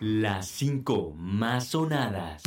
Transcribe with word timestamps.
Las 0.00 0.48
5 0.52 1.12
más 1.14 1.66
sonadas. 1.66 2.42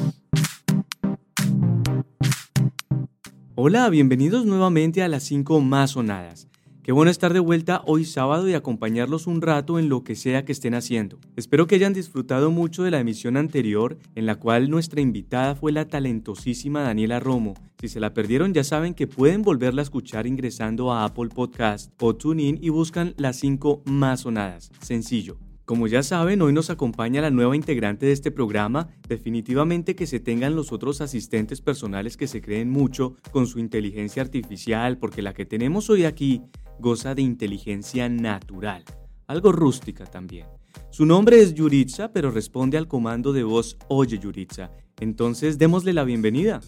Hola, 3.54 3.88
bienvenidos 3.90 4.48
nuevamente 4.48 5.04
a 5.04 5.08
las 5.08 5.22
5 5.26 5.62
más 5.62 5.92
sonadas. 5.92 6.48
Qué 6.82 6.92
bueno 6.92 7.12
estar 7.12 7.32
de 7.32 7.40
vuelta 7.40 7.84
hoy 7.86 8.06
sábado 8.06 8.50
y 8.50 8.56
acompañarlos 8.56 9.28
un 9.28 9.40
rato 9.40 9.78
en 9.78 9.88
lo 9.88 10.04
que 10.04 10.16
sea 10.16 10.46
que 10.46 10.52
estén 10.52 10.74
haciendo. 10.74 11.20
Espero 11.36 11.68
que 11.68 11.76
hayan 11.76 11.94
disfrutado 11.94 12.50
mucho 12.50 12.82
de 12.82 12.90
la 12.90 13.00
emisión 13.00 13.38
anterior, 13.38 14.00
en 14.16 14.26
la 14.26 14.40
cual 14.40 14.72
nuestra 14.72 15.02
invitada 15.02 15.54
fue 15.54 15.72
la 15.72 15.88
talentosísima 15.88 16.82
Daniela 16.82 17.20
Romo. 17.20 17.54
Si 17.80 17.88
se 17.88 18.00
la 18.00 18.16
perdieron 18.16 18.56
ya 18.56 18.64
saben 18.64 18.96
que 18.96 19.06
pueden 19.06 19.44
volverla 19.44 19.84
a 19.84 19.84
escuchar 19.84 20.26
ingresando 20.26 20.92
a 20.92 21.06
Apple 21.06 21.30
Podcast 21.30 21.92
o 22.02 22.16
TuneIn 22.16 22.58
y 22.60 22.70
buscan 22.70 23.14
las 23.18 23.36
5 23.36 23.84
más 23.86 24.22
sonadas. 24.22 24.72
Sencillo. 24.82 25.38
Como 25.66 25.88
ya 25.88 26.04
saben, 26.04 26.42
hoy 26.42 26.52
nos 26.52 26.70
acompaña 26.70 27.22
la 27.22 27.32
nueva 27.32 27.56
integrante 27.56 28.06
de 28.06 28.12
este 28.12 28.32
programa. 28.32 28.90
Definitivamente 29.08 29.96
que 29.96 30.08
se 30.08 30.20
tengan 30.20 30.58
los 30.58 30.74
otros 30.74 31.00
asistentes 31.00 31.62
personales 31.62 32.18
que 32.18 32.28
se 32.28 32.42
creen 32.42 32.70
mucho 32.70 33.16
con 33.32 33.48
su 33.48 33.60
inteligencia 33.60 34.22
artificial, 34.22 34.98
porque 34.98 35.22
la 35.22 35.34
que 35.34 35.46
tenemos 35.46 35.90
hoy 35.90 36.04
aquí 36.04 36.42
goza 36.80 37.16
de 37.16 37.22
inteligencia 37.22 38.10
natural, 38.10 38.84
algo 39.26 39.54
rústica 39.54 40.06
también. 40.06 40.48
Su 40.90 41.06
nombre 41.06 41.40
es 41.40 41.54
Yuritza, 41.54 42.12
pero 42.12 42.30
responde 42.30 42.78
al 42.78 42.90
comando 42.90 43.32
de 43.32 43.44
voz 43.44 43.78
Oye 43.88 44.20
Yuritza. 44.20 44.70
Entonces 45.00 45.58
démosle 45.58 45.94
la 45.94 46.04
bienvenida. 46.04 46.60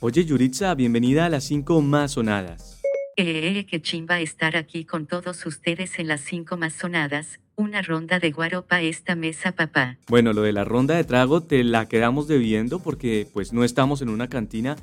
Oye 0.00 0.22
Yuritza, 0.26 0.74
bienvenida 0.74 1.24
a 1.24 1.28
las 1.30 1.44
5 1.44 1.80
más 1.80 2.12
sonadas. 2.12 2.82
Eh, 3.16 3.64
qué 3.70 3.80
chimba 3.80 4.20
estar 4.20 4.56
aquí 4.56 4.84
con 4.84 5.06
todos 5.06 5.46
ustedes 5.46 5.98
en 5.98 6.08
las 6.08 6.20
5 6.20 6.58
más 6.58 6.74
sonadas. 6.74 7.40
Una 7.56 7.82
ronda 7.82 8.18
de 8.18 8.32
guaropa 8.32 8.80
esta 8.80 9.14
mesa, 9.14 9.52
papá. 9.52 9.96
Bueno, 10.08 10.32
lo 10.32 10.42
de 10.42 10.52
la 10.52 10.64
ronda 10.64 10.96
de 10.96 11.04
trago 11.04 11.40
te 11.40 11.62
la 11.62 11.86
quedamos 11.86 12.26
debiendo 12.26 12.80
porque 12.80 13.28
pues 13.32 13.52
no 13.52 13.62
estamos 13.62 14.02
en 14.02 14.08
una 14.08 14.28
cantina. 14.28 14.74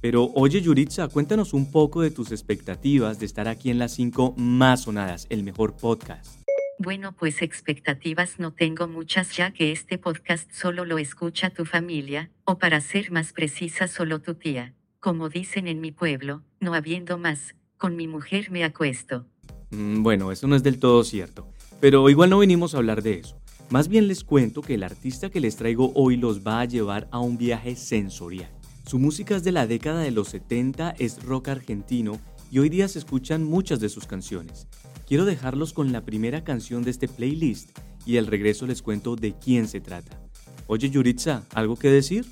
Pero 0.00 0.30
oye 0.34 0.60
Yuritza, 0.60 1.08
cuéntanos 1.08 1.52
un 1.52 1.70
poco 1.70 2.00
de 2.00 2.12
tus 2.12 2.30
expectativas 2.30 3.18
de 3.18 3.26
estar 3.26 3.48
aquí 3.48 3.70
en 3.70 3.78
las 3.78 3.92
5 3.94 4.34
más 4.36 4.82
sonadas, 4.82 5.26
el 5.30 5.42
mejor 5.42 5.76
podcast. 5.76 6.42
Bueno, 6.78 7.12
pues 7.12 7.42
expectativas 7.42 8.38
no 8.38 8.52
tengo 8.52 8.88
muchas 8.88 9.36
ya 9.36 9.52
que 9.52 9.72
este 9.72 9.98
podcast 9.98 10.50
solo 10.52 10.84
lo 10.84 10.98
escucha 10.98 11.50
tu 11.50 11.64
familia, 11.64 12.30
o 12.44 12.58
para 12.58 12.80
ser 12.80 13.12
más 13.12 13.32
precisa 13.32 13.86
solo 13.86 14.20
tu 14.20 14.34
tía. 14.34 14.74
Como 14.98 15.28
dicen 15.28 15.68
en 15.68 15.80
mi 15.80 15.92
pueblo, 15.92 16.42
no 16.60 16.74
habiendo 16.74 17.18
más, 17.18 17.54
con 17.78 17.94
mi 17.94 18.08
mujer 18.08 18.50
me 18.50 18.64
acuesto. 18.64 19.26
Mm, 19.70 20.02
bueno, 20.02 20.32
eso 20.32 20.46
no 20.46 20.56
es 20.56 20.62
del 20.62 20.78
todo 20.78 21.02
cierto. 21.04 21.51
Pero 21.82 22.08
igual 22.08 22.30
no 22.30 22.38
venimos 22.38 22.74
a 22.74 22.78
hablar 22.78 23.02
de 23.02 23.14
eso. 23.14 23.36
Más 23.68 23.88
bien 23.88 24.06
les 24.06 24.22
cuento 24.22 24.62
que 24.62 24.74
el 24.74 24.84
artista 24.84 25.30
que 25.30 25.40
les 25.40 25.56
traigo 25.56 25.90
hoy 25.96 26.16
los 26.16 26.46
va 26.46 26.60
a 26.60 26.64
llevar 26.64 27.08
a 27.10 27.18
un 27.18 27.36
viaje 27.36 27.74
sensorial. 27.74 28.48
Su 28.86 29.00
música 29.00 29.34
es 29.34 29.42
de 29.42 29.50
la 29.50 29.66
década 29.66 30.00
de 30.00 30.12
los 30.12 30.28
70, 30.28 30.94
es 31.00 31.20
rock 31.24 31.48
argentino 31.48 32.20
y 32.52 32.60
hoy 32.60 32.68
día 32.68 32.86
se 32.86 33.00
escuchan 33.00 33.42
muchas 33.42 33.80
de 33.80 33.88
sus 33.88 34.06
canciones. 34.06 34.68
Quiero 35.08 35.24
dejarlos 35.24 35.72
con 35.72 35.90
la 35.90 36.04
primera 36.04 36.44
canción 36.44 36.84
de 36.84 36.92
este 36.92 37.08
playlist 37.08 37.76
y 38.06 38.16
al 38.16 38.28
regreso 38.28 38.64
les 38.68 38.80
cuento 38.80 39.16
de 39.16 39.34
quién 39.36 39.66
se 39.66 39.80
trata. 39.80 40.20
Oye 40.68 40.88
Yuritza, 40.88 41.42
¿algo 41.52 41.74
que 41.74 41.88
decir? 41.88 42.26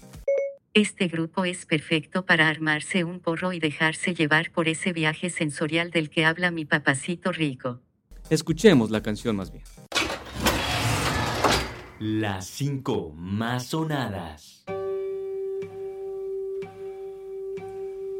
Este 0.74 1.08
grupo 1.08 1.44
es 1.44 1.66
perfecto 1.66 2.24
para 2.24 2.48
armarse 2.48 3.02
un 3.02 3.18
porro 3.18 3.52
y 3.52 3.58
dejarse 3.58 4.14
llevar 4.14 4.52
por 4.52 4.68
ese 4.68 4.92
viaje 4.92 5.28
sensorial 5.28 5.90
del 5.90 6.08
que 6.08 6.24
habla 6.24 6.52
mi 6.52 6.64
papacito 6.64 7.32
rico. 7.32 7.80
Escuchemos 8.30 8.92
la 8.92 9.02
canción 9.02 9.34
más 9.34 9.50
bien. 9.50 9.64
Las 11.98 12.46
5 12.46 13.12
más 13.16 13.66
sonadas. 13.66 14.62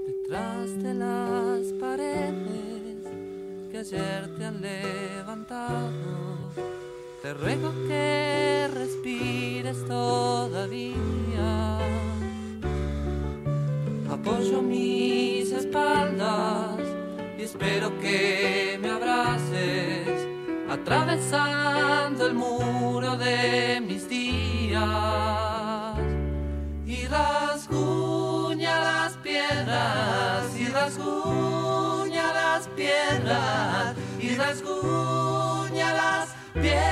Detrás 0.07 0.83
de 0.83 0.95
las 0.95 1.73
paredes 1.81 3.07
que 3.71 3.79
ayer 3.79 4.37
te 4.37 4.45
han 4.45 4.61
levantado, 4.61 5.93
te 7.23 7.33
ruego 7.33 7.73
que 7.87 8.67
respires 8.75 9.87
todavía. 9.87 11.79
Apoyo 14.11 14.61
mis 14.61 15.53
espaldas 15.53 16.81
y 17.39 17.43
espero 17.43 17.97
que 18.01 18.77
me 18.83 18.90
atravesando 20.71 22.27
el 22.27 22.35
muro 22.35 23.17
de 23.17 23.81
mis 23.81 24.09
días. 24.09 24.81
Y 26.87 27.07
rasguña 27.07 28.79
las 28.81 29.13
piedras 29.15 30.57
y 30.57 30.67
rasguña 30.67 32.33
las 32.33 32.69
piedras 32.69 33.97
y 34.21 34.35
rasguña 34.37 35.93
las 35.93 36.29
piedras 36.55 36.90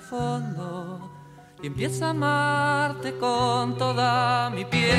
fondo 0.00 1.10
y 1.62 1.66
empiezo 1.66 2.06
a 2.06 2.10
amarte 2.10 3.16
con 3.18 3.76
toda 3.76 4.50
mi 4.50 4.64
piel. 4.64 4.98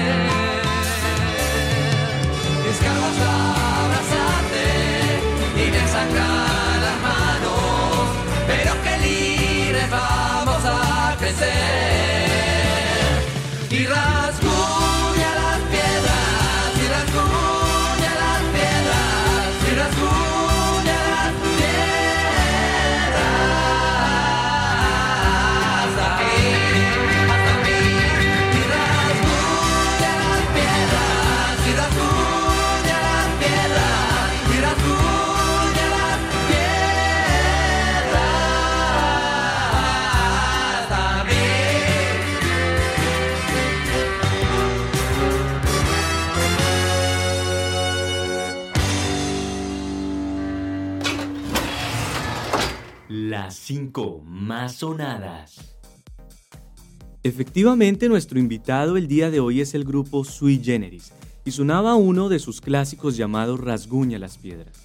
Escarbo 2.70 3.06
hasta 3.06 3.84
abrazarte 3.84 4.66
y 5.56 5.72
me 5.72 5.88
sangran 5.88 6.82
las 6.86 6.98
manos, 7.02 8.10
pero 8.48 8.72
que 8.84 8.94
libres 9.08 9.90
vamos 9.90 10.64
a 10.66 11.16
crecer. 11.18 11.52
Y 13.72 13.86
5 53.72 54.24
más 54.26 54.76
sonadas. 54.76 55.78
Efectivamente, 57.24 58.10
nuestro 58.10 58.38
invitado 58.38 58.98
el 58.98 59.08
día 59.08 59.32
de 59.32 59.40
hoy 59.40 59.62
es 59.62 59.74
el 59.74 59.86
grupo 59.86 60.26
Sui 60.26 60.60
Generis 60.62 61.14
y 61.46 61.52
sonaba 61.52 61.96
uno 61.96 62.28
de 62.28 62.40
sus 62.40 62.60
clásicos 62.60 63.16
llamado 63.16 63.56
Rasguña 63.56 64.20
las 64.20 64.38
Piedras. 64.38 64.76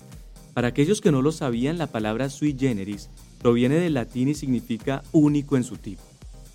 Para 0.54 0.68
aquellos 0.68 1.00
que 1.00 1.10
no 1.10 1.20
lo 1.20 1.32
sabían, 1.32 1.78
la 1.78 1.88
palabra 1.88 2.30
Sui 2.30 2.54
Generis 2.56 3.10
proviene 3.40 3.74
del 3.74 3.94
latín 3.94 4.28
y 4.28 4.34
significa 4.34 5.02
único 5.10 5.56
en 5.56 5.64
su 5.64 5.78
tipo. 5.78 6.04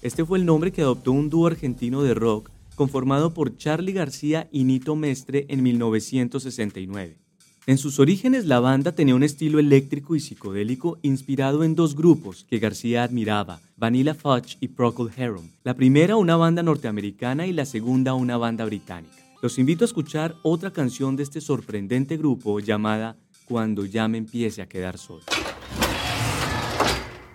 Este 0.02 0.24
fue 0.24 0.38
el 0.40 0.46
nombre 0.46 0.72
que 0.72 0.84
adoptó 0.84 1.12
un 1.12 1.30
dúo 1.30 1.48
argentino 1.48 2.02
de 2.02 2.14
rock 2.14 2.50
conformado 2.76 3.34
por 3.34 3.58
Charly 3.58 3.92
García 3.92 4.48
y 4.54 4.64
Nito 4.64 4.96
Mestre 4.96 5.48
en 5.50 5.64
1969. 5.64 7.21
En 7.68 7.78
sus 7.78 8.00
orígenes 8.00 8.46
la 8.46 8.60
banda 8.60 8.94
tenía 8.94 9.14
un 9.14 9.22
estilo 9.22 9.60
eléctrico 9.60 10.16
y 10.16 10.20
psicodélico 10.20 10.98
inspirado 11.04 11.64
en 11.64 11.76
dos 11.76 11.96
grupos 11.96 12.44
que 12.50 12.58
García 12.58 13.04
admiraba, 13.04 13.60
Vanilla 13.78 14.16
Fudge 14.16 14.58
y 14.60 14.70
Procol 14.70 15.12
Harum. 15.16 15.48
La 15.64 15.76
primera 15.76 16.16
una 16.16 16.36
banda 16.36 16.64
norteamericana 16.64 17.46
y 17.46 17.54
la 17.54 17.66
segunda 17.66 18.16
una 18.16 18.36
banda 18.38 18.66
británica. 18.66 19.16
Los 19.44 19.60
invito 19.60 19.84
a 19.84 19.86
escuchar 19.86 20.36
otra 20.42 20.72
canción 20.72 21.16
de 21.16 21.22
este 21.22 21.40
sorprendente 21.40 22.18
grupo 22.18 22.60
llamada 22.60 23.18
Cuando 23.46 23.86
ya 23.86 24.08
me 24.08 24.18
empiece 24.18 24.64
a 24.64 24.68
quedar 24.68 24.98
solo. 24.98 25.22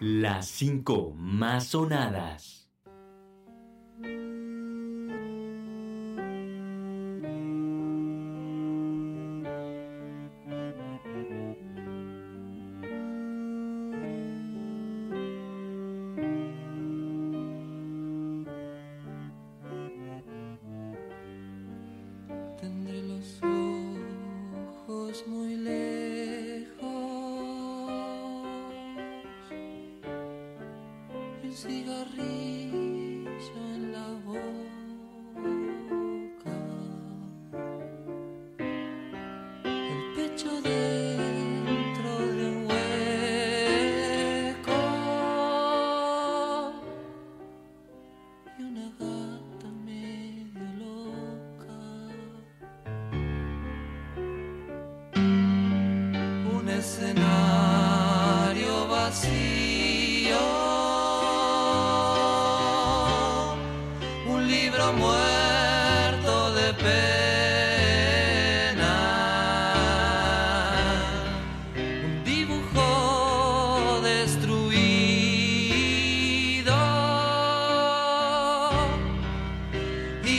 Las 0.00 0.48
cinco 0.48 1.14
más 1.16 1.68
sonadas. 1.68 2.55
Cigarrillo 31.56 33.30
en 33.74 33.92
la 33.92 34.08
boca. 34.26 34.75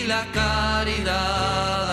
La 0.07 0.25
caridad 0.31 1.86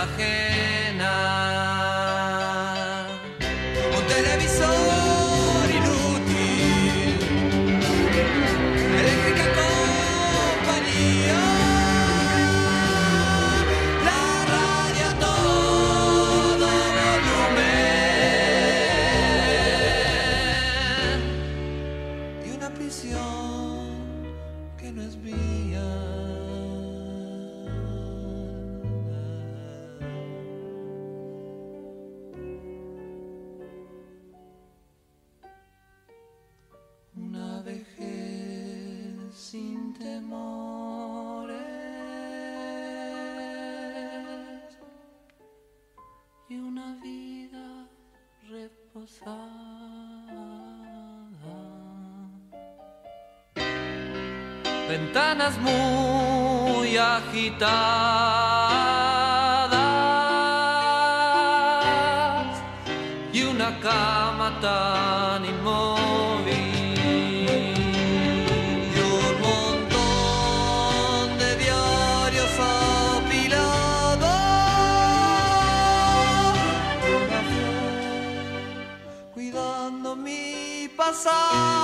Ventanas 54.89 55.59
muy 55.59 56.97
agitadas 56.97 58.63
mi 81.25 81.84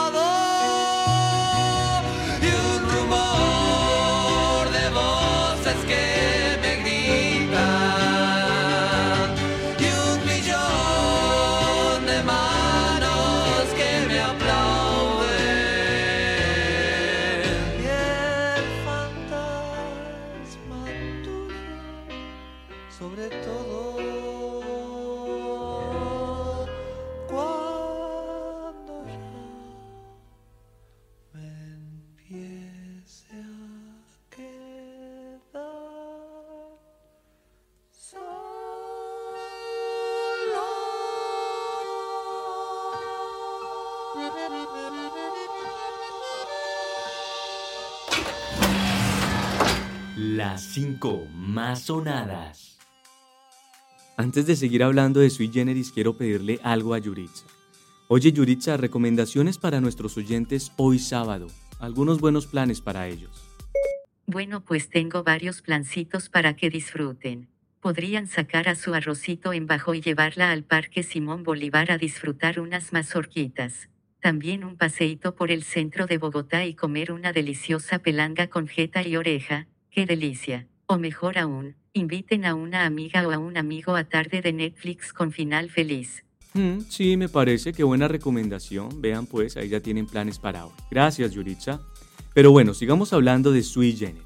5 50.72 51.26
más 51.34 51.82
sonadas. 51.82 52.78
Antes 54.16 54.46
de 54.46 54.54
seguir 54.54 54.84
hablando 54.84 55.18
de 55.18 55.28
Sui 55.28 55.50
Generis, 55.52 55.90
quiero 55.90 56.16
pedirle 56.16 56.60
algo 56.62 56.94
a 56.94 56.98
Yuritza. 56.98 57.44
Oye, 58.06 58.30
Yuritza, 58.30 58.76
recomendaciones 58.76 59.58
para 59.58 59.80
nuestros 59.80 60.16
oyentes 60.16 60.70
hoy 60.76 61.00
sábado. 61.00 61.48
Algunos 61.80 62.20
buenos 62.20 62.46
planes 62.46 62.80
para 62.80 63.08
ellos. 63.08 63.50
Bueno, 64.26 64.64
pues 64.64 64.88
tengo 64.88 65.24
varios 65.24 65.60
plancitos 65.60 66.28
para 66.28 66.54
que 66.54 66.70
disfruten. 66.70 67.48
Podrían 67.80 68.28
sacar 68.28 68.68
a 68.68 68.76
su 68.76 68.94
arrocito 68.94 69.52
en 69.52 69.66
bajo 69.66 69.94
y 69.94 70.00
llevarla 70.00 70.52
al 70.52 70.62
Parque 70.62 71.02
Simón 71.02 71.42
Bolívar 71.42 71.90
a 71.90 71.98
disfrutar 71.98 72.60
unas 72.60 72.92
mazorquitas 72.92 73.88
también 74.20 74.64
un 74.64 74.76
paseíto 74.76 75.34
por 75.34 75.50
el 75.50 75.64
centro 75.64 76.06
de 76.06 76.18
Bogotá 76.18 76.66
y 76.66 76.74
comer 76.74 77.10
una 77.10 77.32
deliciosa 77.32 78.00
pelanga 78.00 78.48
con 78.48 78.68
jeta 78.68 79.06
y 79.06 79.16
oreja, 79.16 79.66
¡Qué 79.90 80.06
delicia! 80.06 80.68
O 80.86 80.98
mejor 80.98 81.36
aún, 81.36 81.74
inviten 81.92 82.44
a 82.44 82.54
una 82.54 82.86
amiga 82.86 83.26
o 83.26 83.32
a 83.32 83.38
un 83.38 83.56
amigo 83.56 83.96
a 83.96 84.04
tarde 84.04 84.40
de 84.40 84.52
Netflix 84.52 85.12
con 85.12 85.32
final 85.32 85.68
feliz. 85.68 86.24
Mm, 86.54 86.80
sí, 86.88 87.16
me 87.16 87.28
parece 87.28 87.72
que 87.72 87.82
buena 87.82 88.06
recomendación. 88.06 89.00
Vean 89.00 89.26
pues, 89.26 89.56
ahí 89.56 89.68
ya 89.68 89.80
tienen 89.80 90.06
planes 90.06 90.38
para 90.38 90.66
hoy. 90.66 90.72
Gracias, 90.90 91.32
Yuritza. 91.32 91.80
Pero 92.34 92.52
bueno, 92.52 92.74
sigamos 92.74 93.12
hablando 93.12 93.50
de 93.50 93.62
Sui 93.62 93.96
Generis. 93.96 94.24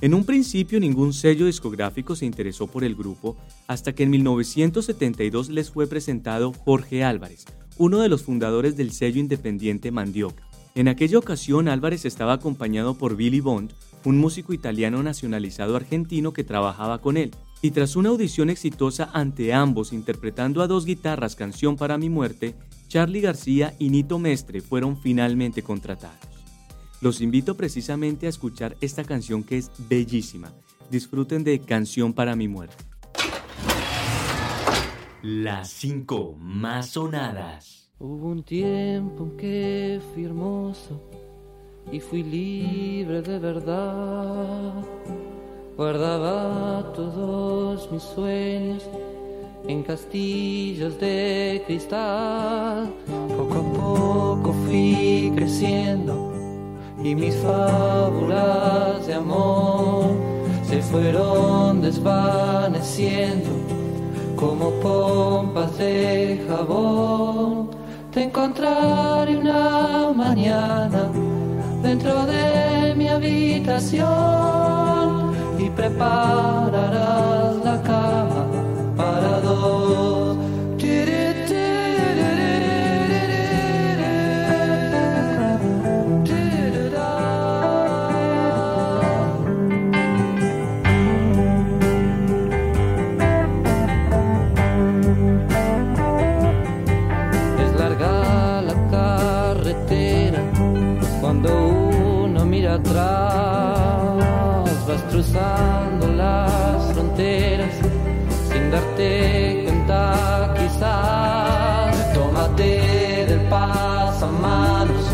En 0.00 0.14
un 0.14 0.24
principio 0.24 0.80
ningún 0.80 1.12
sello 1.12 1.44
discográfico 1.44 2.16
se 2.16 2.24
interesó 2.24 2.66
por 2.66 2.84
el 2.84 2.94
grupo 2.94 3.36
hasta 3.66 3.94
que 3.94 4.04
en 4.04 4.10
1972 4.10 5.50
les 5.50 5.70
fue 5.70 5.86
presentado 5.86 6.52
Jorge 6.52 7.04
Álvarez, 7.04 7.44
uno 7.76 7.98
de 7.98 8.08
los 8.08 8.22
fundadores 8.22 8.76
del 8.76 8.92
sello 8.92 9.20
independiente 9.20 9.90
Mandioca. 9.90 10.47
En 10.78 10.86
aquella 10.86 11.18
ocasión 11.18 11.66
Álvarez 11.66 12.04
estaba 12.04 12.34
acompañado 12.34 12.94
por 12.94 13.16
Billy 13.16 13.40
Bond, 13.40 13.72
un 14.04 14.16
músico 14.16 14.52
italiano 14.52 15.02
nacionalizado 15.02 15.74
argentino 15.74 16.32
que 16.32 16.44
trabajaba 16.44 17.00
con 17.00 17.16
él, 17.16 17.32
y 17.60 17.72
tras 17.72 17.96
una 17.96 18.10
audición 18.10 18.48
exitosa 18.48 19.10
ante 19.12 19.52
ambos 19.52 19.92
interpretando 19.92 20.62
a 20.62 20.68
dos 20.68 20.84
guitarras 20.84 21.34
Canción 21.34 21.74
para 21.74 21.98
mi 21.98 22.10
muerte, 22.10 22.54
Charlie 22.86 23.20
García 23.20 23.74
y 23.80 23.90
Nito 23.90 24.20
Mestre 24.20 24.60
fueron 24.60 24.96
finalmente 24.96 25.64
contratados. 25.64 26.20
Los 27.00 27.22
invito 27.22 27.56
precisamente 27.56 28.26
a 28.26 28.30
escuchar 28.30 28.76
esta 28.80 29.02
canción 29.02 29.42
que 29.42 29.58
es 29.58 29.72
bellísima. 29.88 30.52
Disfruten 30.92 31.42
de 31.42 31.58
Canción 31.58 32.12
para 32.12 32.36
mi 32.36 32.46
muerte. 32.46 32.76
Las 35.22 35.70
cinco 35.70 36.36
más 36.38 36.90
sonadas. 36.90 37.77
Hubo 38.00 38.28
un 38.28 38.44
tiempo 38.44 39.24
en 39.24 39.36
que 39.36 40.00
fui 40.14 40.24
hermoso 40.24 41.00
y 41.90 41.98
fui 41.98 42.22
libre 42.22 43.22
de 43.22 43.40
verdad. 43.40 44.72
Guardaba 45.76 46.92
todos 46.92 47.90
mis 47.90 48.04
sueños 48.04 48.88
en 49.66 49.82
castillos 49.82 51.00
de 51.00 51.60
cristal. 51.66 52.94
Poco 53.36 53.54
a 53.54 53.72
poco 53.72 54.52
fui 54.64 55.32
creciendo 55.34 56.32
y 57.02 57.16
mis 57.16 57.34
fábulas 57.34 59.08
de 59.08 59.14
amor 59.14 60.04
se 60.62 60.80
fueron 60.82 61.82
desvaneciendo 61.82 63.50
como 64.36 64.70
pompas 64.82 65.76
de 65.78 66.44
jabón. 66.46 67.77
Te 68.18 68.24
encontraré 68.24 69.36
una 69.36 70.12
mañana 70.12 71.08
dentro 71.80 72.26
de 72.26 72.92
mi 72.96 73.06
habitación 73.06 74.06
y 75.56 75.70
prepararás 75.70 77.54
la 77.64 77.80
cama 77.84 77.97
darte 108.78 109.62
cuenta 109.64 110.54
quizás. 110.56 112.12
Tómate 112.14 113.26
del 113.28 113.40
pasamanos 113.48 115.04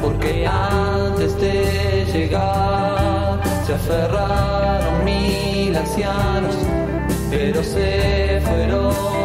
porque 0.00 0.46
antes 0.46 1.38
de 1.40 2.06
llegar 2.12 3.40
se 3.66 3.74
aferraron 3.74 5.04
mil 5.04 5.76
ancianos, 5.76 6.56
pero 7.30 7.62
se 7.62 8.40
fueron 8.44 9.21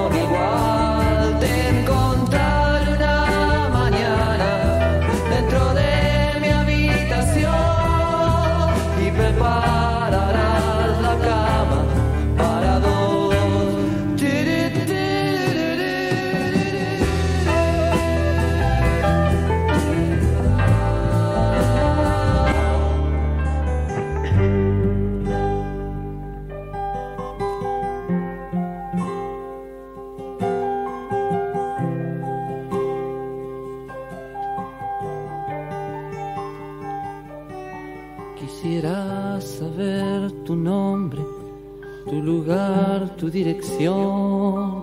Quisiera 38.88 39.42
saber 39.42 40.32
tu 40.46 40.56
nombre, 40.56 41.20
tu 42.06 42.22
lugar, 42.22 43.18
tu 43.18 43.30
dirección. 43.30 44.82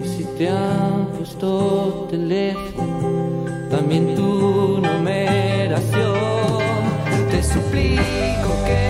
Y 0.00 0.04
si 0.06 0.24
te 0.38 0.48
han 0.48 1.06
puesto 1.16 2.06
teléfono, 2.08 3.46
también 3.68 4.14
tu 4.14 4.78
numeración. 4.78 6.14
Te 7.32 7.42
suplico 7.42 8.50
que 8.64 8.89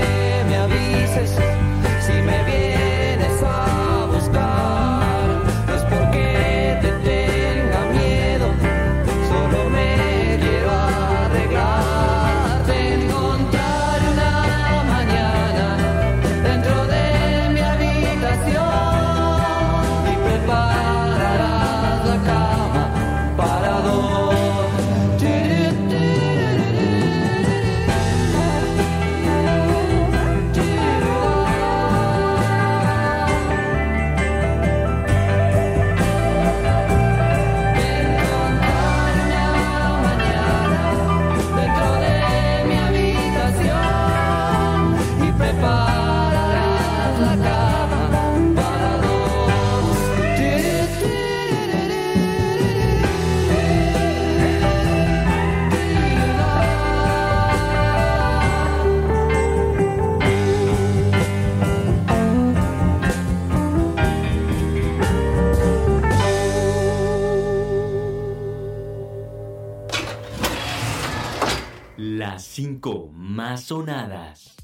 más 73.41 73.63
sonadas. 73.63 74.55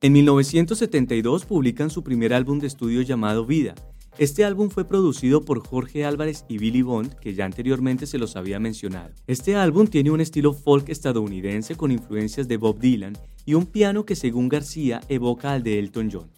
En 0.00 0.12
1972 0.12 1.44
publican 1.44 1.90
su 1.90 2.04
primer 2.04 2.32
álbum 2.32 2.60
de 2.60 2.68
estudio 2.68 3.02
llamado 3.02 3.44
Vida. 3.44 3.74
Este 4.16 4.44
álbum 4.44 4.70
fue 4.70 4.84
producido 4.84 5.44
por 5.44 5.66
Jorge 5.66 6.04
Álvarez 6.04 6.44
y 6.48 6.58
Billy 6.58 6.82
Bond, 6.82 7.16
que 7.16 7.34
ya 7.34 7.46
anteriormente 7.46 8.06
se 8.06 8.18
los 8.18 8.36
había 8.36 8.60
mencionado. 8.60 9.10
Este 9.26 9.56
álbum 9.56 9.88
tiene 9.88 10.12
un 10.12 10.20
estilo 10.20 10.52
folk 10.52 10.88
estadounidense 10.88 11.74
con 11.74 11.90
influencias 11.90 12.46
de 12.46 12.58
Bob 12.58 12.78
Dylan 12.78 13.18
y 13.44 13.54
un 13.54 13.66
piano 13.66 14.04
que 14.04 14.14
según 14.14 14.48
García 14.48 15.00
evoca 15.08 15.52
al 15.52 15.64
de 15.64 15.80
Elton 15.80 16.10
John. 16.12 16.30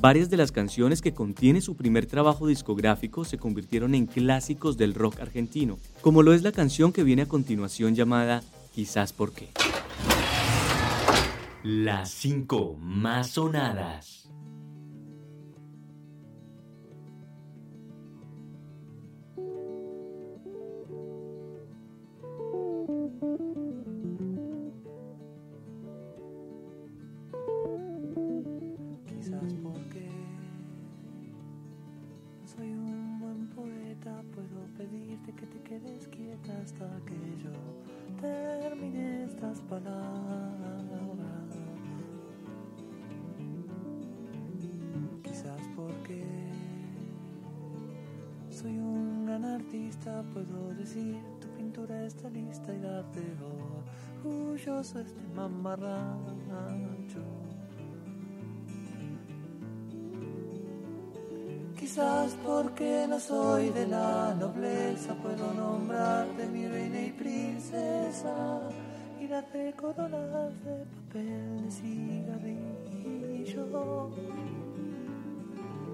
Varias 0.00 0.30
de 0.30 0.36
las 0.36 0.50
canciones 0.50 1.00
que 1.00 1.14
contiene 1.14 1.60
su 1.60 1.76
primer 1.76 2.06
trabajo 2.06 2.48
discográfico 2.48 3.24
se 3.24 3.38
convirtieron 3.38 3.94
en 3.94 4.06
clásicos 4.06 4.76
del 4.76 4.94
rock 4.94 5.20
argentino, 5.20 5.78
como 6.00 6.24
lo 6.24 6.34
es 6.34 6.42
la 6.42 6.50
canción 6.50 6.92
que 6.92 7.04
viene 7.04 7.22
a 7.22 7.26
continuación 7.26 7.94
llamada 7.94 8.42
Quizás 8.74 9.12
por 9.12 9.32
qué. 9.32 9.48
Las 11.70 12.08
cinco 12.08 12.78
más 12.80 13.32
sonadas. 13.32 14.30
Quizás 29.06 29.52
porque 29.62 30.08
soy 32.46 32.72
un 32.72 33.18
buen 33.20 33.50
poeta, 33.50 34.22
puedo 34.34 34.66
pedirte 34.78 35.34
que 35.34 35.46
te 35.46 35.60
quedes 35.64 36.08
quieta 36.08 36.58
hasta 36.62 36.88
que 37.04 37.36
yo 37.44 37.52
termine 38.22 39.24
estas 39.24 39.60
palabras 39.60 39.97
Soy 48.50 48.76
un 48.76 49.26
gran 49.26 49.44
artista, 49.44 50.24
puedo 50.32 50.74
decir 50.74 51.16
tu 51.40 51.48
pintura 51.56 52.04
está 52.04 52.28
lista 52.28 52.74
y 52.74 52.80
darte 52.80 53.20
orgulloso 54.24 55.00
este 55.00 55.20
mamarracho. 55.34 57.22
Quizás 61.78 62.36
porque 62.44 63.06
no 63.08 63.20
soy 63.20 63.70
de 63.70 63.86
la 63.86 64.34
nobleza, 64.34 65.14
puedo 65.14 65.54
nombrarte 65.54 66.48
mi 66.48 66.66
reina 66.66 67.00
y 67.00 67.12
princesa 67.12 68.60
y 69.20 69.28
darte 69.28 69.72
coronas 69.74 70.52
de 70.64 70.84
papel 70.84 71.62
de 71.62 71.70
cigarrillo. 71.70 72.88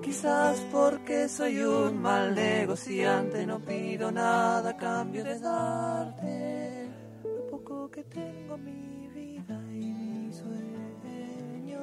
Quizás 0.05 0.61
porque 0.71 1.29
soy 1.31 1.61
un 1.61 2.03
mal 2.03 2.35
negociante, 2.35 3.47
no 3.47 3.59
pido 3.59 4.13
nada 4.13 4.71
a 4.71 4.77
cambio 4.77 5.25
de 5.25 5.39
darte 5.39 6.91
lo 7.25 7.47
poco 7.51 7.91
que 7.91 8.05
tengo 8.05 8.59
mi 8.59 9.09
vida 9.09 9.59
y 9.73 9.93
mis 9.93 10.37
sueños. 10.37 11.81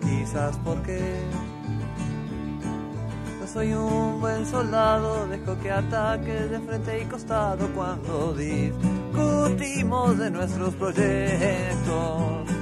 Quizás 0.00 0.58
porque 0.64 0.98
no 3.40 3.46
soy 3.46 3.72
un 3.72 4.20
buen 4.20 4.44
soldado, 4.44 5.28
dejo 5.28 5.56
que 5.60 5.70
ataques 5.70 6.50
de 6.50 6.58
frente 6.58 7.02
y 7.02 7.04
costado 7.04 7.68
cuando 7.72 8.34
discutimos 8.34 10.18
de 10.18 10.30
nuestros 10.32 10.74
proyectos. 10.74 12.57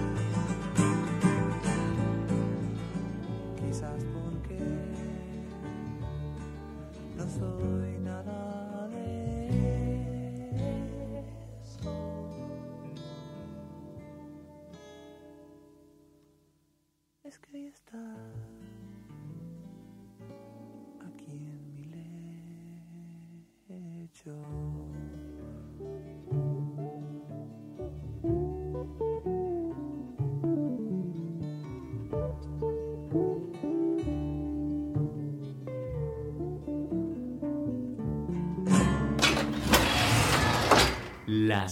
Las 24.27 24.35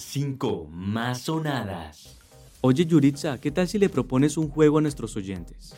cinco 0.02 0.68
más 0.70 1.22
sonadas. 1.22 2.20
Oye 2.60 2.86
Yuritza, 2.86 3.40
¿qué 3.40 3.50
tal 3.50 3.66
si 3.66 3.80
le 3.80 3.88
propones 3.88 4.36
un 4.36 4.48
juego 4.48 4.78
a 4.78 4.80
nuestros 4.80 5.16
oyentes? 5.16 5.74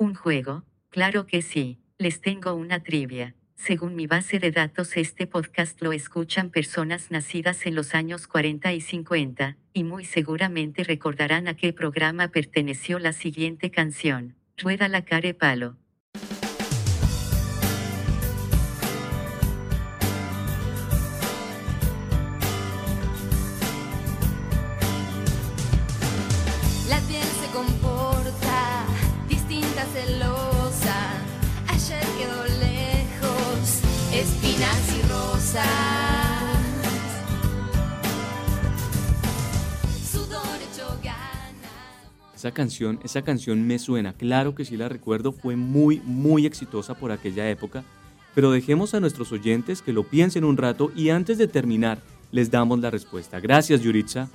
¿Un 0.00 0.16
juego? 0.16 0.64
Claro 0.90 1.26
que 1.26 1.42
sí. 1.42 1.78
Les 1.96 2.20
tengo 2.20 2.54
una 2.54 2.82
trivia. 2.82 3.36
Según 3.58 3.96
mi 3.96 4.06
base 4.06 4.38
de 4.38 4.52
datos, 4.52 4.96
este 4.96 5.26
podcast 5.26 5.82
lo 5.82 5.92
escuchan 5.92 6.48
personas 6.50 7.10
nacidas 7.10 7.66
en 7.66 7.74
los 7.74 7.92
años 7.92 8.28
40 8.28 8.72
y 8.72 8.80
50, 8.80 9.56
y 9.72 9.82
muy 9.82 10.04
seguramente 10.04 10.84
recordarán 10.84 11.48
a 11.48 11.54
qué 11.54 11.72
programa 11.72 12.28
perteneció 12.28 13.00
la 13.00 13.12
siguiente 13.12 13.72
canción. 13.72 14.36
Rueda 14.56 14.88
la 14.88 15.04
care 15.04 15.34
palo. 15.34 15.76
La 26.88 27.00
se 27.00 27.52
comporta 27.52 27.87
Esa 42.38 42.52
canción, 42.52 43.00
esa 43.02 43.22
canción 43.22 43.66
me 43.66 43.80
suena, 43.80 44.12
claro 44.12 44.54
que 44.54 44.64
sí 44.64 44.76
la 44.76 44.88
recuerdo, 44.88 45.32
fue 45.32 45.56
muy, 45.56 46.00
muy 46.04 46.46
exitosa 46.46 46.94
por 46.94 47.10
aquella 47.10 47.50
época, 47.50 47.82
pero 48.34 48.52
dejemos 48.52 48.94
a 48.94 49.00
nuestros 49.00 49.32
oyentes 49.32 49.82
que 49.82 49.92
lo 49.92 50.04
piensen 50.04 50.44
un 50.44 50.56
rato 50.56 50.92
y 50.94 51.08
antes 51.08 51.36
de 51.38 51.48
terminar 51.48 51.98
les 52.30 52.50
damos 52.50 52.78
la 52.78 52.90
respuesta. 52.90 53.40
Gracias 53.40 53.80
Yuritza. 53.80 54.28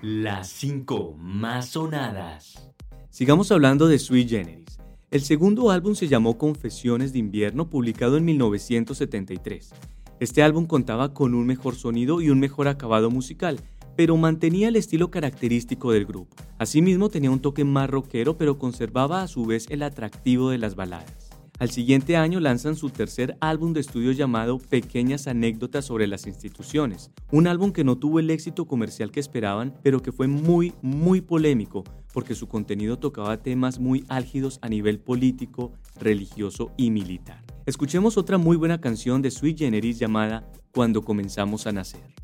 Las 0.00 0.48
cinco 0.48 1.16
más 1.18 1.70
sonadas. 1.70 2.70
Sigamos 3.10 3.50
hablando 3.50 3.88
de 3.88 3.98
Sui 3.98 4.28
Generis. 4.28 4.78
El 5.14 5.22
segundo 5.22 5.70
álbum 5.70 5.94
se 5.94 6.08
llamó 6.08 6.38
Confesiones 6.38 7.12
de 7.12 7.20
Invierno, 7.20 7.70
publicado 7.70 8.16
en 8.16 8.24
1973. 8.24 9.70
Este 10.18 10.42
álbum 10.42 10.66
contaba 10.66 11.14
con 11.14 11.34
un 11.34 11.46
mejor 11.46 11.76
sonido 11.76 12.20
y 12.20 12.30
un 12.30 12.40
mejor 12.40 12.66
acabado 12.66 13.12
musical, 13.12 13.60
pero 13.94 14.16
mantenía 14.16 14.66
el 14.66 14.74
estilo 14.74 15.12
característico 15.12 15.92
del 15.92 16.04
grupo. 16.04 16.34
Asimismo 16.58 17.10
tenía 17.10 17.30
un 17.30 17.38
toque 17.38 17.62
más 17.62 17.88
rockero, 17.88 18.36
pero 18.36 18.58
conservaba 18.58 19.22
a 19.22 19.28
su 19.28 19.44
vez 19.46 19.68
el 19.70 19.84
atractivo 19.84 20.50
de 20.50 20.58
las 20.58 20.74
baladas. 20.74 21.30
Al 21.60 21.70
siguiente 21.70 22.16
año 22.16 22.40
lanzan 22.40 22.74
su 22.74 22.90
tercer 22.90 23.36
álbum 23.38 23.72
de 23.72 23.82
estudio 23.82 24.10
llamado 24.10 24.58
Pequeñas 24.58 25.28
anécdotas 25.28 25.84
sobre 25.84 26.08
las 26.08 26.26
instituciones, 26.26 27.12
un 27.30 27.46
álbum 27.46 27.70
que 27.70 27.84
no 27.84 27.98
tuvo 27.98 28.18
el 28.18 28.30
éxito 28.30 28.66
comercial 28.66 29.12
que 29.12 29.20
esperaban, 29.20 29.74
pero 29.84 30.02
que 30.02 30.10
fue 30.10 30.26
muy, 30.26 30.72
muy 30.82 31.20
polémico, 31.20 31.84
porque 32.14 32.36
su 32.36 32.46
contenido 32.46 32.98
tocaba 32.98 33.42
temas 33.42 33.80
muy 33.80 34.06
álgidos 34.08 34.60
a 34.62 34.68
nivel 34.68 35.00
político, 35.00 35.72
religioso 35.98 36.70
y 36.76 36.92
militar. 36.92 37.42
Escuchemos 37.66 38.16
otra 38.16 38.38
muy 38.38 38.56
buena 38.56 38.80
canción 38.80 39.20
de 39.20 39.32
Sui 39.32 39.56
Generis 39.58 39.98
llamada 39.98 40.48
Cuando 40.72 41.02
comenzamos 41.02 41.66
a 41.66 41.72
nacer. 41.72 42.14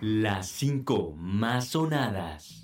Las 0.00 0.48
cinco 0.48 1.14
más 1.16 1.68
sonadas. 1.68 2.63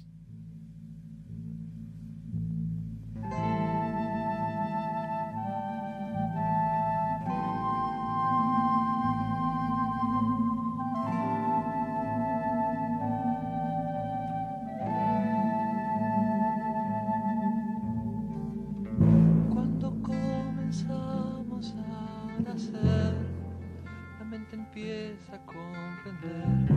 Empieza 25.11 25.35
a 25.35 25.47
comprender 25.47 26.69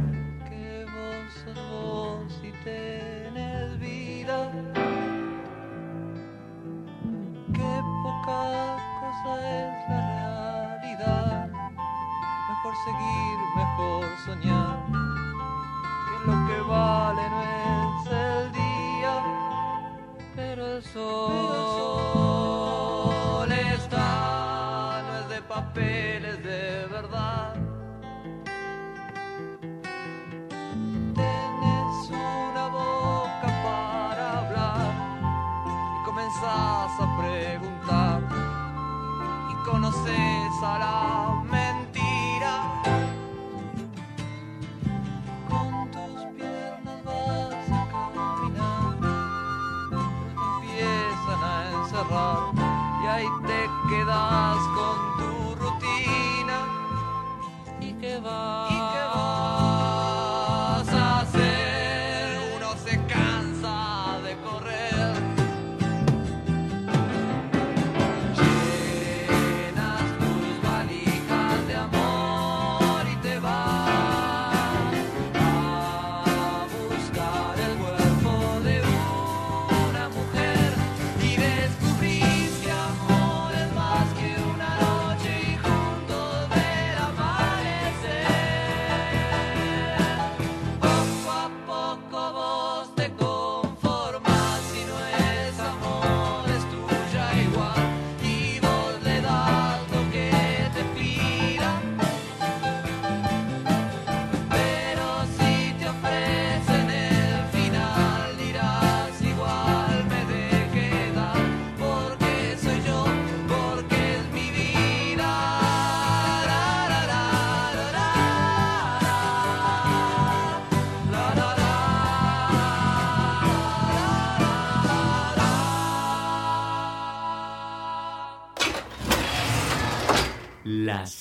que 0.49 0.85
vos 0.85 1.33
sos 1.43 1.53
vos 1.55 2.41
y 2.43 2.51
tenés 2.63 3.79
vida. 3.79 4.51
Que 7.53 7.71
poca 8.03 8.77
cosa 9.01 9.33
es 9.37 9.89
la 9.89 10.79
realidad. 10.81 11.49
Mejor 12.49 12.73
seguir, 12.85 13.37
mejor 13.55 14.05
soñar. 14.25 14.77
Que 16.07 16.31
lo 16.31 16.47
que 16.47 16.61
vale 16.67 17.29
no 17.29 17.39
es 17.43 18.07
el 18.07 18.51
día 18.51 19.23
pero 20.35 20.77
el 20.77 20.83
sol 20.83 21.72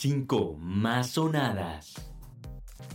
5 0.02 0.56
más 0.58 1.10
sonadas. 1.10 1.94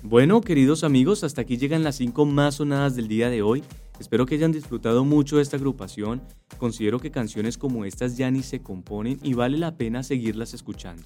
Bueno, 0.04 0.42
queridos 0.42 0.84
amigos, 0.84 1.24
hasta 1.24 1.40
aquí 1.40 1.56
llegan 1.56 1.82
las 1.86 1.96
5 1.96 2.26
más 2.26 2.56
sonadas 2.56 2.98
del 2.98 3.08
día 3.08 3.30
de 3.30 3.42
hoy. 3.42 3.64
Espero 3.98 4.26
que 4.26 4.36
hayan 4.36 4.52
disfrutado 4.52 5.06
mucho 5.06 5.38
de 5.38 5.44
esta 5.44 5.56
agrupación. 5.56 6.22
Considero 6.58 7.00
que 7.00 7.10
canciones 7.10 7.58
como 7.58 7.86
estas 7.86 8.18
ya 8.18 8.30
ni 8.30 8.44
se 8.44 8.62
componen 8.62 9.20
y 9.24 9.36
vale 9.36 9.58
la 9.58 9.78
pena 9.78 10.04
seguirlas 10.04 10.54
escuchando. 10.54 11.04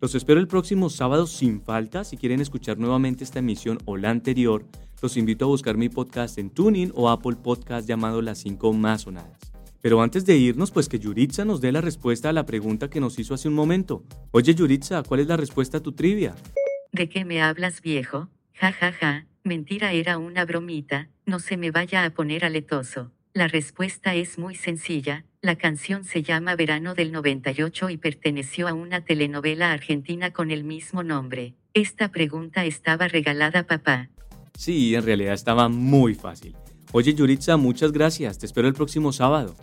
Los 0.00 0.14
espero 0.14 0.40
el 0.40 0.48
próximo 0.48 0.88
sábado 0.88 1.26
sin 1.26 1.60
falta. 1.60 2.04
Si 2.04 2.16
quieren 2.16 2.40
escuchar 2.40 2.78
nuevamente 2.78 3.22
esta 3.22 3.40
emisión 3.40 3.76
o 3.84 3.98
la 3.98 4.08
anterior, 4.08 4.64
los 5.02 5.18
invito 5.18 5.44
a 5.44 5.48
buscar 5.48 5.76
mi 5.76 5.90
podcast 5.90 6.38
en 6.38 6.48
Tuning 6.48 6.90
o 6.94 7.10
Apple 7.10 7.36
Podcast 7.36 7.86
llamado 7.86 8.22
Las 8.22 8.38
5 8.38 8.72
más 8.72 9.02
sonadas. 9.02 9.53
Pero 9.84 10.00
antes 10.00 10.24
de 10.24 10.34
irnos, 10.38 10.70
pues 10.70 10.88
que 10.88 10.98
Yuritza 10.98 11.44
nos 11.44 11.60
dé 11.60 11.70
la 11.70 11.82
respuesta 11.82 12.30
a 12.30 12.32
la 12.32 12.46
pregunta 12.46 12.88
que 12.88 13.00
nos 13.00 13.18
hizo 13.18 13.34
hace 13.34 13.48
un 13.48 13.54
momento. 13.54 14.02
Oye 14.30 14.54
Yuritza, 14.54 15.02
¿cuál 15.02 15.20
es 15.20 15.26
la 15.26 15.36
respuesta 15.36 15.76
a 15.76 15.82
tu 15.82 15.92
trivia? 15.92 16.34
¿De 16.92 17.10
qué 17.10 17.26
me 17.26 17.42
hablas, 17.42 17.82
viejo? 17.82 18.30
Ja, 18.54 18.72
ja, 18.72 18.92
ja. 18.92 19.26
Mentira 19.42 19.92
era 19.92 20.16
una 20.16 20.46
bromita. 20.46 21.10
No 21.26 21.38
se 21.38 21.58
me 21.58 21.70
vaya 21.70 22.06
a 22.06 22.10
poner 22.14 22.46
aletoso. 22.46 23.12
La 23.34 23.46
respuesta 23.46 24.14
es 24.14 24.38
muy 24.38 24.54
sencilla. 24.54 25.26
La 25.42 25.56
canción 25.56 26.04
se 26.04 26.22
llama 26.22 26.56
Verano 26.56 26.94
del 26.94 27.12
98 27.12 27.90
y 27.90 27.98
perteneció 27.98 28.68
a 28.68 28.72
una 28.72 29.02
telenovela 29.02 29.70
argentina 29.70 30.32
con 30.32 30.50
el 30.50 30.64
mismo 30.64 31.02
nombre. 31.02 31.56
Esta 31.74 32.10
pregunta 32.10 32.64
estaba 32.64 33.06
regalada 33.06 33.66
papá. 33.66 34.08
Sí, 34.56 34.94
en 34.94 35.04
realidad 35.04 35.34
estaba 35.34 35.68
muy 35.68 36.14
fácil. 36.14 36.56
Oye 36.96 37.12
Yuritza, 37.12 37.56
muchas 37.56 37.90
gracias. 37.90 38.38
Te 38.38 38.46
espero 38.46 38.68
el 38.68 38.74
próximo 38.74 39.12
sábado. 39.12 39.56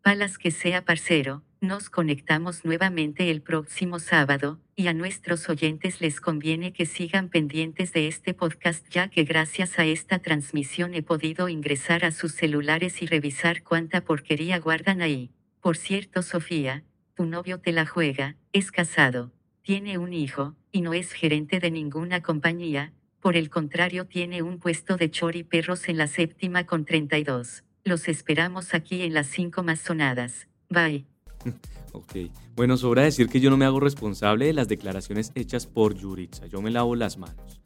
Palas 0.00 0.38
que 0.38 0.52
sea 0.52 0.84
parcero, 0.84 1.42
nos 1.60 1.90
conectamos 1.90 2.64
nuevamente 2.64 3.32
el 3.32 3.42
próximo 3.42 3.98
sábado, 3.98 4.60
y 4.76 4.86
a 4.86 4.94
nuestros 4.94 5.48
oyentes 5.48 6.00
les 6.00 6.20
conviene 6.20 6.72
que 6.72 6.86
sigan 6.86 7.30
pendientes 7.30 7.92
de 7.92 8.06
este 8.06 8.32
podcast 8.32 8.86
ya 8.90 9.08
que 9.08 9.24
gracias 9.24 9.80
a 9.80 9.86
esta 9.86 10.20
transmisión 10.20 10.94
he 10.94 11.02
podido 11.02 11.48
ingresar 11.48 12.04
a 12.04 12.12
sus 12.12 12.32
celulares 12.34 13.02
y 13.02 13.06
revisar 13.06 13.64
cuánta 13.64 14.02
porquería 14.02 14.60
guardan 14.60 15.02
ahí. 15.02 15.32
Por 15.60 15.76
cierto, 15.76 16.22
Sofía, 16.22 16.84
tu 17.14 17.26
novio 17.26 17.58
te 17.58 17.72
la 17.72 17.86
juega, 17.86 18.36
es 18.52 18.70
casado, 18.70 19.32
tiene 19.62 19.98
un 19.98 20.12
hijo, 20.12 20.54
y 20.70 20.82
no 20.82 20.94
es 20.94 21.10
gerente 21.10 21.58
de 21.58 21.72
ninguna 21.72 22.22
compañía, 22.22 22.92
por 23.20 23.36
el 23.36 23.50
contrario 23.50 24.06
tiene 24.06 24.42
un 24.42 24.58
puesto 24.58 24.96
de 24.96 25.10
chori 25.10 25.42
perros 25.42 25.88
en 25.88 25.98
la 25.98 26.06
séptima 26.06 26.66
con 26.66 26.84
32. 26.84 27.64
Los 27.84 28.08
esperamos 28.08 28.74
aquí 28.74 29.02
en 29.02 29.14
las 29.14 29.26
5 29.28 29.62
más 29.62 29.80
sonadas. 29.80 30.48
Bye. 30.68 31.06
Ok. 31.92 32.30
Bueno, 32.54 32.76
sobra 32.76 33.02
decir 33.02 33.28
que 33.28 33.40
yo 33.40 33.48
no 33.48 33.56
me 33.56 33.64
hago 33.64 33.80
responsable 33.80 34.44
de 34.44 34.52
las 34.52 34.68
declaraciones 34.68 35.32
hechas 35.34 35.66
por 35.66 35.94
Yuritza. 35.94 36.46
Yo 36.46 36.60
me 36.60 36.70
lavo 36.70 36.94
las 36.94 37.16
manos. 37.16 37.60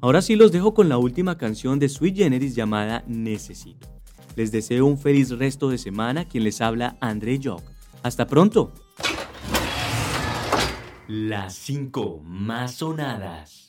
Ahora 0.00 0.22
sí 0.22 0.34
los 0.34 0.50
dejo 0.50 0.74
con 0.74 0.88
la 0.88 0.98
última 0.98 1.36
canción 1.36 1.78
de 1.78 1.88
Sweet 1.88 2.16
Generis 2.16 2.54
llamada 2.54 3.04
Necesito. 3.06 3.86
Les 4.34 4.50
deseo 4.50 4.86
un 4.86 4.98
feliz 4.98 5.30
resto 5.30 5.68
de 5.68 5.78
semana. 5.78 6.26
Quien 6.26 6.44
les 6.44 6.60
habla, 6.60 6.96
André 7.00 7.38
Jock. 7.42 7.62
Hasta 8.02 8.26
pronto. 8.26 8.72
Las 11.08 11.54
5 11.54 12.20
más 12.24 12.74
sonadas. 12.74 13.68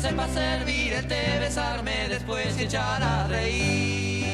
sepa 0.00 0.26
servir 0.28 0.94
el 0.94 1.06
té, 1.06 1.38
besarme 1.40 2.08
después 2.08 2.58
y 2.58 2.64
echar 2.64 3.02
a 3.02 3.26
reír. 3.28 4.29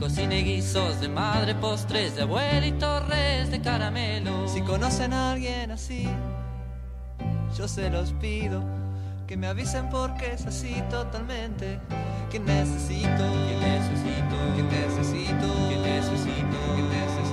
Cocine 0.00 0.42
guisos 0.42 0.98
de 1.02 1.08
madre, 1.08 1.54
postres 1.54 2.16
de 2.16 2.22
abuela 2.22 2.66
y 2.66 2.72
torres 2.72 3.50
de 3.50 3.60
caramelo. 3.60 4.48
Si 4.48 4.62
conocen 4.62 5.12
a 5.12 5.32
alguien 5.32 5.70
así, 5.70 6.08
yo 7.56 7.68
se 7.68 7.90
los 7.90 8.12
pido. 8.14 8.64
Que 9.26 9.36
me 9.36 9.46
avisen 9.46 9.90
porque 9.90 10.32
es 10.32 10.46
así 10.46 10.82
totalmente. 10.90 11.78
Que 12.30 12.40
necesito, 12.40 13.08
que 13.08 13.56
necesito, 13.60 14.36
que 14.56 14.62
necesito, 14.62 15.68
que 15.68 15.76
necesito, 15.76 16.76
que 16.76 16.82
necesito, 16.82 17.29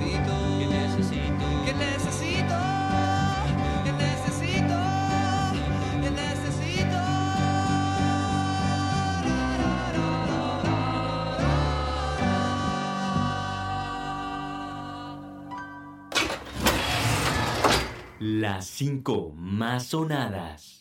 Las 18.58 18.66
5 18.66 19.34
más 19.36 19.84
sonadas. 19.84 20.77